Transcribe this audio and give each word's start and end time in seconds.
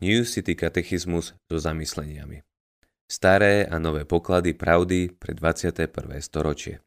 New 0.00 0.24
City 0.24 0.56
katechizmus 0.56 1.36
so 1.44 1.60
zamysleniami. 1.60 2.40
Staré 3.04 3.68
a 3.68 3.76
nové 3.76 4.08
poklady 4.08 4.56
pravdy 4.56 5.12
pre 5.12 5.36
21. 5.36 5.92
storočie. 6.24 6.80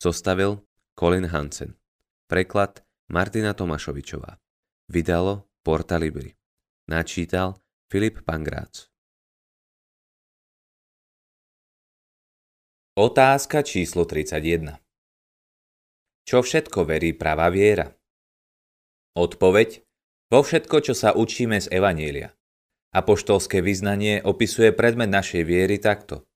Zostavil 0.00 0.64
Colin 0.96 1.28
Hansen. 1.28 1.76
Preklad 2.24 2.80
Martina 3.12 3.52
Tomašovičová. 3.52 4.40
Vydalo 4.88 5.52
Porta 5.60 6.00
Libri. 6.00 6.32
Načítal 6.88 7.60
Filip 7.92 8.24
Pangrác. 8.24 8.88
Otázka 12.96 13.60
číslo 13.60 14.08
31. 14.08 14.80
Čo 16.24 16.40
všetko 16.40 16.88
verí 16.88 17.12
pravá 17.12 17.52
viera? 17.52 17.92
Odpoveď 19.12 19.89
vo 20.30 20.40
všetko, 20.46 20.76
čo 20.80 20.94
sa 20.94 21.12
učíme 21.12 21.58
z 21.58 21.68
Evanielia. 21.74 22.32
Apoštolské 22.94 23.62
vyznanie 23.62 24.22
opisuje 24.22 24.70
predmet 24.70 25.10
našej 25.10 25.42
viery 25.46 25.82
takto. 25.82 26.26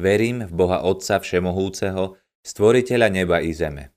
Verím 0.00 0.44
v 0.48 0.52
Boha 0.52 0.82
Otca 0.82 1.20
Všemohúceho, 1.20 2.18
Stvoriteľa 2.44 3.08
neba 3.08 3.40
i 3.40 3.56
zeme. 3.56 3.96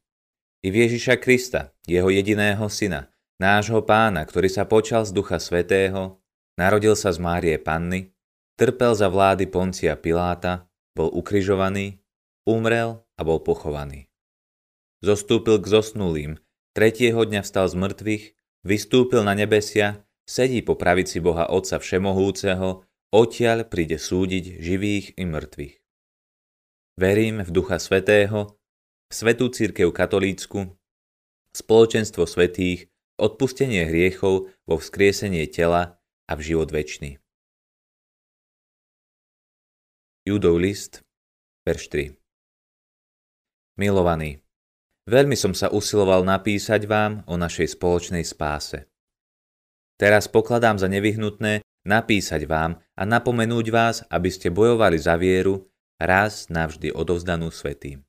I 0.64 0.72
v 0.72 0.88
Ježiša 0.88 1.20
Krista, 1.20 1.76
Jeho 1.84 2.08
jediného 2.08 2.64
Syna, 2.72 3.12
nášho 3.44 3.84
Pána, 3.84 4.24
ktorý 4.24 4.48
sa 4.48 4.64
počal 4.64 5.04
z 5.04 5.12
Ducha 5.12 5.36
Svetého, 5.36 6.24
narodil 6.56 6.96
sa 6.96 7.12
z 7.12 7.20
Márie 7.20 7.60
Panny, 7.60 8.16
trpel 8.56 8.96
za 8.96 9.12
vlády 9.12 9.52
Poncia 9.52 10.00
Piláta, 10.00 10.72
bol 10.96 11.12
ukrižovaný, 11.12 12.00
umrel 12.48 13.04
a 13.20 13.22
bol 13.28 13.44
pochovaný. 13.44 14.08
Zostúpil 15.04 15.60
k 15.60 15.68
zosnulým, 15.68 16.40
tretieho 16.72 17.20
dňa 17.28 17.44
vstal 17.44 17.68
z 17.68 17.76
mŕtvych 17.76 18.24
vystúpil 18.68 19.24
na 19.24 19.32
nebesia, 19.32 20.04
sedí 20.28 20.60
po 20.60 20.76
pravici 20.76 21.24
Boha 21.24 21.48
Otca 21.48 21.80
Všemohúceho, 21.80 22.84
odtiaľ 23.16 23.64
príde 23.72 23.96
súdiť 23.96 24.60
živých 24.60 25.16
i 25.16 25.24
mŕtvych. 25.24 25.76
Verím 27.00 27.48
v 27.48 27.50
Ducha 27.56 27.80
Svetého, 27.80 28.60
v 29.08 29.14
Svetú 29.16 29.48
Církev 29.48 29.96
katolícku, 29.96 30.76
spoločenstvo 31.56 32.28
svetých, 32.28 32.92
odpustenie 33.16 33.88
hriechov 33.88 34.52
vo 34.68 34.76
vzkriesenie 34.76 35.48
tela 35.48 36.04
a 36.28 36.34
v 36.36 36.42
život 36.44 36.70
väčší. 36.70 37.18
Judov 40.28 40.60
list, 40.60 41.08
verš 41.64 41.88
3 41.88 42.20
Milovaný, 43.80 44.44
Veľmi 45.08 45.40
som 45.40 45.56
sa 45.56 45.72
usiloval 45.72 46.28
napísať 46.28 46.84
vám 46.84 47.24
o 47.32 47.40
našej 47.40 47.80
spoločnej 47.80 48.28
spáse. 48.28 48.92
Teraz 49.96 50.28
pokladám 50.28 50.76
za 50.76 50.92
nevyhnutné 50.92 51.64
napísať 51.88 52.44
vám 52.44 52.76
a 53.00 53.08
napomenúť 53.08 53.66
vás, 53.72 53.96
aby 54.12 54.28
ste 54.28 54.52
bojovali 54.52 55.00
za 55.00 55.16
vieru, 55.16 55.64
raz 55.96 56.52
navždy 56.52 56.92
odovzdanú 56.92 57.48
svetým. 57.48 58.04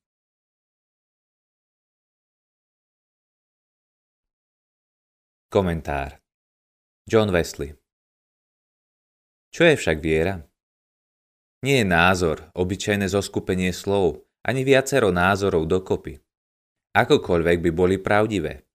Komentár 5.54 6.18
John 7.06 7.30
Wesley 7.30 7.78
Čo 9.54 9.70
je 9.70 9.74
však 9.78 10.02
viera? 10.02 10.42
Nie 11.62 11.80
je 11.80 11.86
názor, 11.86 12.50
obyčajné 12.58 13.06
zoskupenie 13.06 13.70
slov, 13.70 14.26
ani 14.42 14.66
viacero 14.66 15.14
názorov 15.14 15.64
dokopy 15.64 16.27
akokoľvek 16.94 17.58
by 17.64 17.70
boli 17.72 17.96
pravdivé. 17.98 18.68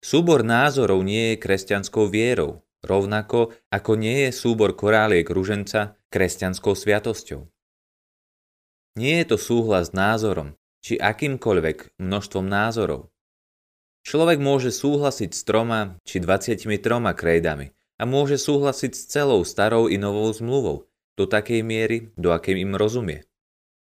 Súbor 0.00 0.40
názorov 0.40 1.04
nie 1.04 1.36
je 1.36 1.42
kresťanskou 1.44 2.08
vierou, 2.08 2.64
rovnako 2.80 3.52
ako 3.68 3.92
nie 4.00 4.28
je 4.28 4.30
súbor 4.32 4.72
koráliek 4.72 5.28
ruženca 5.28 6.00
kresťanskou 6.08 6.72
sviatosťou. 6.72 7.44
Nie 8.96 9.22
je 9.22 9.26
to 9.32 9.36
súhlas 9.36 9.92
s 9.92 9.96
názorom, 9.96 10.56
či 10.80 10.96
akýmkoľvek 10.96 12.00
množstvom 12.00 12.48
názorov. 12.48 13.12
Človek 14.00 14.40
môže 14.40 14.72
súhlasiť 14.72 15.30
s 15.36 15.44
troma 15.44 16.00
či 16.08 16.24
23 16.24 16.64
krejdami 17.12 17.76
a 18.00 18.08
môže 18.08 18.40
súhlasiť 18.40 18.92
s 18.96 19.02
celou 19.12 19.44
starou 19.44 19.92
i 19.92 20.00
novou 20.00 20.32
zmluvou 20.32 20.88
do 21.20 21.28
takej 21.28 21.60
miery, 21.60 22.08
do 22.16 22.32
akej 22.32 22.64
im 22.64 22.72
rozumie. 22.72 23.28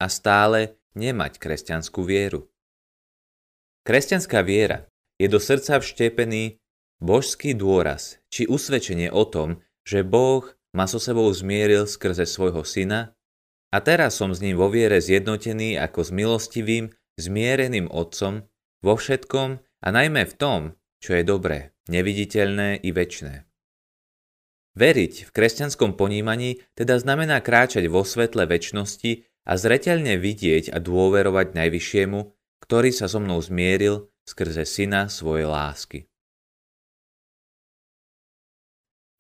A 0.02 0.10
stále 0.10 0.82
nemať 0.98 1.38
kresťanskú 1.38 2.02
vieru. 2.02 2.50
Kresťanská 3.88 4.44
viera 4.44 4.84
je 5.16 5.32
do 5.32 5.40
srdca 5.40 5.80
vštepený 5.80 6.60
božský 7.00 7.56
dôraz 7.56 8.20
či 8.28 8.44
usvedčenie 8.44 9.08
o 9.08 9.24
tom, 9.24 9.64
že 9.88 10.04
Boh 10.04 10.44
ma 10.76 10.92
so 10.92 11.00
sebou 11.00 11.32
zmieril 11.32 11.88
skrze 11.88 12.28
svojho 12.28 12.68
syna 12.68 13.16
a 13.72 13.80
teraz 13.80 14.20
som 14.20 14.36
s 14.36 14.44
ním 14.44 14.60
vo 14.60 14.68
viere 14.68 15.00
zjednotený 15.00 15.80
ako 15.80 16.04
s 16.04 16.12
milostivým, 16.12 16.92
zmiereným 17.16 17.88
otcom 17.88 18.44
vo 18.84 18.94
všetkom 19.00 19.64
a 19.64 19.88
najmä 19.88 20.28
v 20.28 20.36
tom, 20.36 20.62
čo 21.00 21.16
je 21.16 21.24
dobré, 21.24 21.72
neviditeľné 21.88 22.84
i 22.84 22.92
väčné. 22.92 23.48
Veriť 24.76 25.14
v 25.26 25.30
kresťanskom 25.32 25.96
ponímaní 25.96 26.60
teda 26.76 27.00
znamená 27.00 27.40
kráčať 27.40 27.88
vo 27.88 28.04
svetle 28.04 28.52
väčšnosti 28.52 29.24
a 29.48 29.56
zreteľne 29.56 30.20
vidieť 30.20 30.76
a 30.76 30.78
dôverovať 30.84 31.56
Najvyššiemu, 31.56 32.37
ktorý 32.68 32.92
sa 32.92 33.08
so 33.08 33.24
mnou 33.24 33.40
zmieril 33.40 34.12
skrze 34.28 34.68
syna 34.68 35.08
svojej 35.08 35.48
lásky. 35.48 36.00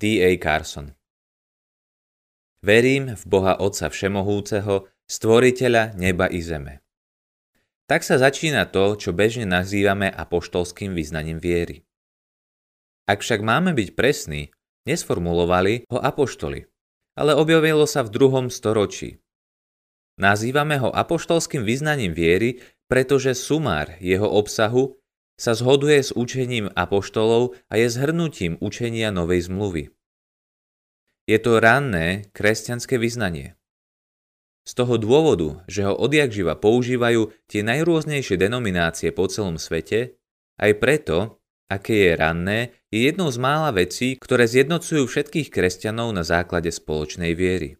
D.A. 0.03 0.35
Carson 0.35 0.91
Verím 2.59 3.16
v 3.16 3.24
Boha 3.24 3.56
Otca 3.57 3.88
Všemohúceho, 3.88 4.91
Stvoriteľa 5.07 5.96
neba 5.96 6.28
i 6.28 6.44
zeme. 6.44 6.84
Tak 7.88 8.03
sa 8.03 8.19
začína 8.19 8.68
to, 8.68 9.00
čo 9.00 9.16
bežne 9.16 9.47
nazývame 9.47 10.12
apoštolským 10.12 10.91
vyznaním 10.91 11.40
viery. 11.40 11.88
Ak 13.07 13.24
však 13.24 13.40
máme 13.40 13.72
byť 13.72 13.96
presní, 13.96 14.52
nesformulovali 14.84 15.88
ho 15.88 16.03
apoštoli, 16.03 16.68
ale 17.16 17.31
objavilo 17.40 17.88
sa 17.88 18.03
v 18.03 18.12
druhom 18.12 18.52
storočí. 18.52 19.24
Nazývame 20.19 20.75
ho 20.84 20.91
apoštolským 20.91 21.63
vyznaním 21.63 22.12
viery, 22.12 22.59
pretože 22.88 23.36
sumár 23.36 24.00
jeho 24.00 24.28
obsahu 24.28 25.00
sa 25.38 25.53
zhoduje 25.53 26.02
s 26.02 26.12
učením 26.12 26.74
apoštolov 26.74 27.53
a 27.70 27.78
je 27.78 27.88
zhrnutím 27.94 28.58
učenia 28.58 29.14
Novej 29.14 29.46
zmluvy. 29.48 29.94
Je 31.28 31.38
to 31.38 31.59
ranné 31.59 32.31
kresťanské 32.34 32.98
vyznanie. 32.98 33.53
Z 34.68 34.84
toho 34.84 35.00
dôvodu, 35.00 35.64
že 35.72 35.88
ho 35.88 35.96
odjak 35.96 36.36
používajú 36.59 37.31
tie 37.48 37.64
najrôznejšie 37.64 38.36
denominácie 38.36 39.16
po 39.16 39.31
celom 39.31 39.56
svete, 39.56 40.19
aj 40.59 40.72
preto, 40.81 41.40
aké 41.72 42.12
je 42.12 42.12
ranné, 42.16 42.59
je 42.92 43.08
jednou 43.08 43.31
z 43.31 43.40
mála 43.40 43.72
vecí, 43.72 44.19
ktoré 44.19 44.44
zjednocujú 44.48 45.08
všetkých 45.08 45.52
kresťanov 45.52 46.12
na 46.12 46.28
základe 46.28 46.72
spoločnej 46.72 47.31
viery. 47.31 47.80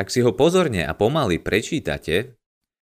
Ak 0.00 0.08
si 0.08 0.24
ho 0.24 0.32
pozorne 0.32 0.88
a 0.88 0.96
pomaly 0.96 1.36
prečítate, 1.42 2.39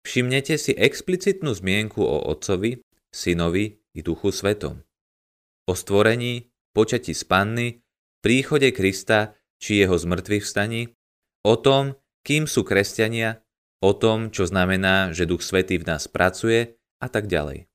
Všimnete 0.04 0.60
si 0.60 0.76
explicitnú 0.76 1.56
zmienku 1.56 2.04
o 2.04 2.28
Otcovi, 2.28 2.84
Synovi 3.08 3.80
i 3.96 4.00
Duchu 4.04 4.36
Svetom. 4.36 4.84
O 5.64 5.74
stvorení, 5.74 6.52
počati 6.76 7.16
z 7.16 7.24
Panny, 7.24 7.80
príchode 8.20 8.68
Krista 8.76 9.40
či 9.64 9.80
jeho 9.80 9.96
zmrtvých 9.96 10.44
vstaní, 10.44 10.92
o 11.48 11.56
tom, 11.56 11.96
kým 12.28 12.52
sú 12.52 12.68
kresťania, 12.68 13.40
o 13.80 13.96
tom, 13.96 14.28
čo 14.28 14.44
znamená, 14.44 15.16
že 15.16 15.24
Duch 15.24 15.40
Svetý 15.40 15.80
v 15.80 15.88
nás 15.88 16.12
pracuje 16.12 16.76
a 17.00 17.08
tak 17.08 17.32
ďalej. 17.32 17.72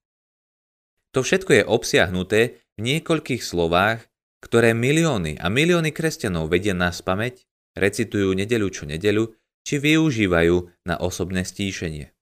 To 1.16 1.24
všetko 1.24 1.50
je 1.56 1.64
obsiahnuté 1.64 2.40
v 2.76 2.80
niekoľkých 2.80 3.40
slovách, 3.40 4.04
ktoré 4.44 4.76
milióny 4.76 5.40
a 5.40 5.48
milióny 5.48 5.96
kresťanov 5.96 6.52
vedia 6.52 6.76
na 6.76 6.92
spameť, 6.92 7.48
recitujú 7.72 8.36
nedeľu 8.36 8.68
čo 8.68 8.84
nedeľu, 8.84 9.32
či 9.64 9.80
využívajú 9.80 10.56
na 10.84 11.00
osobné 11.00 11.44
stíšenie. 11.44 12.17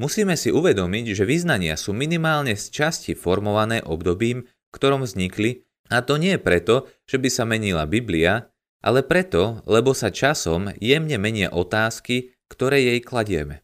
Musíme 0.00 0.32
si 0.32 0.48
uvedomiť, 0.48 1.12
že 1.12 1.28
vyznania 1.28 1.76
sú 1.76 1.92
minimálne 1.92 2.56
z 2.56 2.72
časti 2.72 3.12
formované 3.12 3.84
obdobím, 3.84 4.48
v 4.48 4.72
ktorom 4.72 5.04
vznikli, 5.04 5.68
a 5.92 6.00
to 6.00 6.16
nie 6.16 6.40
preto, 6.40 6.88
že 7.04 7.20
by 7.20 7.28
sa 7.28 7.44
menila 7.44 7.84
Biblia, 7.84 8.48
ale 8.80 9.04
preto, 9.04 9.60
lebo 9.68 9.92
sa 9.92 10.08
časom 10.08 10.72
jemne 10.80 11.20
menia 11.20 11.52
otázky, 11.52 12.32
ktoré 12.48 12.80
jej 12.80 13.04
kladieme. 13.04 13.60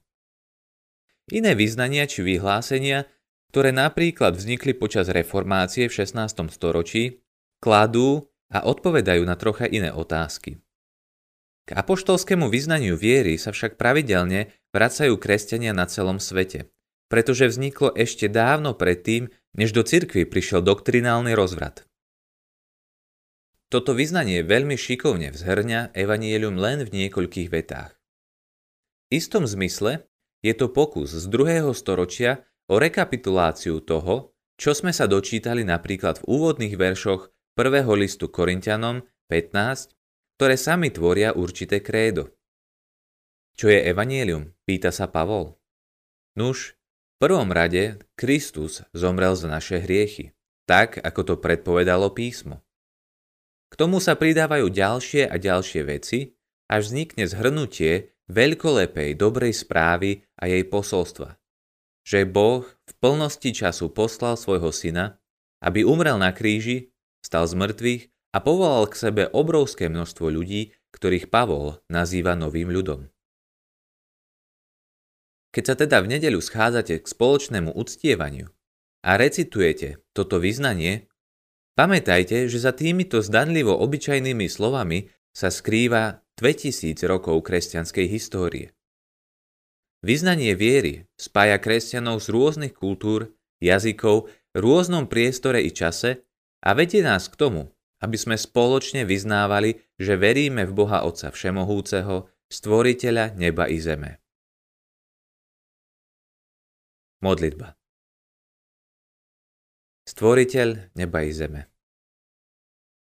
Iné 1.33 1.57
vyznania 1.57 2.05
či 2.05 2.21
vyhlásenia, 2.21 3.09
ktoré 3.49 3.73
napríklad 3.73 4.37
vznikli 4.37 4.77
počas 4.77 5.09
reformácie 5.09 5.89
v 5.89 6.05
16. 6.05 6.53
storočí, 6.53 7.25
kladú 7.65 8.29
a 8.53 8.69
odpovedajú 8.69 9.25
na 9.25 9.41
trocha 9.41 9.65
iné 9.65 9.89
otázky. 9.89 10.61
K 11.67 11.75
apoštolskému 11.75 12.47
vyznaniu 12.47 12.95
viery 12.95 13.35
sa 13.43 13.51
však 13.51 13.75
pravidelne 13.75 14.55
vracajú 14.71 15.19
kresťania 15.19 15.75
na 15.75 15.91
celom 15.91 16.23
svete, 16.23 16.71
pretože 17.11 17.51
vzniklo 17.51 17.91
ešte 17.99 18.31
dávno 18.31 18.79
predtým, 18.79 19.35
než 19.59 19.75
do 19.75 19.83
cirkvy 19.83 20.31
prišiel 20.31 20.63
doktrinálny 20.63 21.35
rozvrat. 21.35 21.83
Toto 23.67 23.99
vyznanie 23.99 24.47
veľmi 24.47 24.79
šikovne 24.79 25.35
vzhrňa 25.35 25.91
evanielium 25.91 26.55
len 26.55 26.87
v 26.87 27.03
niekoľkých 27.03 27.51
vetách. 27.51 27.99
V 29.11 29.19
istom 29.19 29.43
zmysle 29.43 30.07
je 30.47 30.55
to 30.55 30.71
pokus 30.71 31.19
z 31.19 31.27
druhého 31.27 31.75
storočia 31.75 32.47
o 32.71 32.79
rekapituláciu 32.79 33.83
toho, 33.83 34.31
čo 34.55 34.71
sme 34.71 34.95
sa 34.95 35.11
dočítali 35.11 35.67
napríklad 35.67 36.23
v 36.23 36.29
úvodných 36.31 36.79
veršoch 36.79 37.35
prvého 37.59 37.91
listu 37.99 38.31
Korintianom 38.31 39.03
15, 39.27 39.91
ktoré 40.37 40.61
sami 40.61 40.93
tvoria 40.93 41.33
určité 41.33 41.81
krédo. 41.81 42.37
Čo 43.57 43.73
je 43.73 43.81
evanielium? 43.89 44.53
Pýta 44.69 44.93
sa 44.93 45.09
Pavol. 45.09 45.57
Nuž, 46.37 46.77
v 47.17 47.25
prvom 47.25 47.49
rade 47.49 47.97
Kristus 48.13 48.85
zomrel 48.93 49.33
za 49.33 49.49
naše 49.49 49.81
hriechy, 49.81 50.37
tak 50.69 51.01
ako 51.01 51.21
to 51.25 51.35
predpovedalo 51.41 52.13
písmo. 52.13 52.61
K 53.73 53.75
tomu 53.81 53.97
sa 53.97 54.13
pridávajú 54.13 54.69
ďalšie 54.69 55.25
a 55.25 55.41
ďalšie 55.41 55.83
veci, 55.89 56.37
až 56.69 56.93
vznikne 56.93 57.25
zhrnutie 57.25 58.13
veľkolepej 58.29 59.17
dobrej 59.17 59.57
správy 59.57 60.21
a 60.37 60.53
jej 60.53 60.69
posolstva. 60.69 61.41
Že 62.05 62.29
Boh 62.29 62.69
v 62.69 62.93
plnosti 63.01 63.51
času 63.57 63.89
poslal 63.89 64.37
svojho 64.37 64.69
syna, 64.69 65.17
aby 65.65 65.81
umrel 65.81 66.21
na 66.21 66.31
kríži, 66.37 66.93
stal 67.25 67.49
z 67.49 67.57
mŕtvych 67.57 68.03
a 68.37 68.45
povolal 68.45 68.85
k 68.93 69.01
sebe 69.01 69.23
obrovské 69.33 69.89
množstvo 69.89 70.29
ľudí, 70.29 70.77
ktorých 70.93 71.33
Pavol 71.33 71.81
nazýva 71.89 72.37
novým 72.37 72.69
ľudom. 72.69 73.09
Keď 75.57 75.65
sa 75.65 75.73
teda 75.73 76.05
v 76.05 76.13
nedeľu 76.13 76.45
schádzate 76.45 77.01
k 77.01 77.07
spoločnému 77.09 77.73
uctievaniu 77.73 78.53
a 79.09 79.17
recitujete 79.17 80.05
toto 80.13 80.37
vyznanie, 80.37 81.09
pamätajte, 81.81 82.45
že 82.45 82.61
za 82.61 82.77
týmito 82.77 83.25
zdanlivo 83.25 83.73
obyčajnými 83.73 84.53
slovami 84.53 85.09
sa 85.33 85.49
skrýva 85.49 86.21
2000 86.37 86.93
rokov 87.09 87.41
kresťanskej 87.41 88.05
histórie. 88.05 88.77
Vyznanie 90.05 90.53
viery 90.53 91.09
spája 91.17 91.57
kresťanov 91.57 92.21
z 92.21 92.37
rôznych 92.37 92.77
kultúr, 92.77 93.33
jazykov, 93.65 94.29
rôznom 94.53 95.09
priestore 95.09 95.65
i 95.65 95.73
čase 95.73 96.21
a 96.61 96.77
vedie 96.77 97.01
nás 97.01 97.33
k 97.33 97.41
tomu, 97.41 97.76
aby 98.05 98.17
sme 98.17 98.37
spoločne 98.37 99.09
vyznávali, 99.09 99.81
že 99.97 100.21
veríme 100.21 100.69
v 100.69 100.73
Boha 100.77 101.05
Otca 101.07 101.33
Všemohúceho, 101.33 102.29
Stvoriteľa 102.47 103.35
neba 103.35 103.67
i 103.67 103.83
zeme. 103.83 104.23
Modlitba 107.19 107.75
Stvoriteľ 110.07 110.95
neba 110.95 111.27
i 111.27 111.35
zeme. 111.35 111.67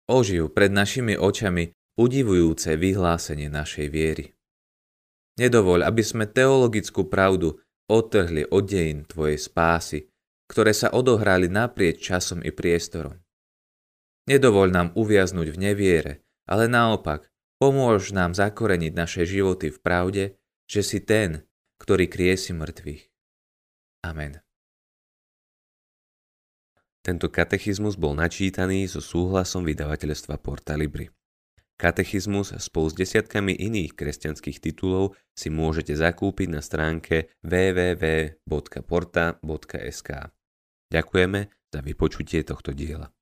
Oživ 0.09 0.57
pred 0.57 0.73
našimi 0.73 1.21
očami 1.21 1.69
udivujúce 2.01 2.81
vyhlásenie 2.81 3.53
našej 3.53 3.87
viery. 3.93 4.33
Nedovoľ, 5.37 5.85
aby 5.85 6.01
sme 6.01 6.25
teologickú 6.25 7.05
pravdu 7.13 7.61
odtrhli 7.93 8.49
od 8.49 8.65
dejín 8.65 9.05
Tvojej 9.05 9.37
spásy, 9.37 10.09
ktoré 10.49 10.73
sa 10.73 10.95
odohrali 10.97 11.53
naprieč 11.53 12.09
časom 12.09 12.41
i 12.41 12.49
priestorom. 12.55 13.26
Nedovoľ 14.27 14.69
nám 14.75 14.89
uviaznuť 14.99 15.55
v 15.55 15.59
neviere, 15.59 16.13
ale 16.51 16.67
naopak, 16.67 17.31
pomôž 17.63 18.11
nám 18.11 18.35
zakoreniť 18.35 18.93
naše 18.93 19.23
životy 19.23 19.71
v 19.71 19.79
pravde, 19.79 20.25
že 20.67 20.83
si 20.83 20.99
ten, 20.99 21.47
ktorý 21.79 22.11
kriesi 22.11 22.51
mŕtvych. 22.51 23.07
Amen. 24.03 24.43
Tento 27.07 27.31
katechizmus 27.31 27.95
bol 27.95 28.19
načítaný 28.19 28.91
so 28.91 28.99
súhlasom 28.99 29.63
vydavateľstva 29.63 30.43
Porta 30.43 30.75
Libri. 30.75 31.07
Katechizmus 31.79 32.51
spolu 32.59 32.91
s 32.91 32.99
desiatkami 32.99 33.55
iných 33.55 33.95
kresťanských 33.95 34.59
titulov 34.59 35.15
si 35.37 35.53
môžete 35.53 35.95
zakúpiť 35.95 36.49
na 36.51 36.59
stránke 36.65 37.31
www.porta.sk. 37.47 38.51
Ďakujeme 40.91 41.41
za 41.71 41.81
vypočutie 41.85 42.43
tohto 42.43 42.75
diela. 42.75 43.16